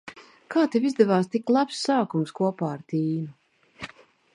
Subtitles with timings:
[0.55, 3.93] Kā tev izdevās tik labs sākums kopā ar Tīnu?